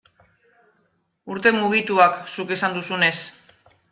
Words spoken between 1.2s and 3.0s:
Urte mugituak, zuk esan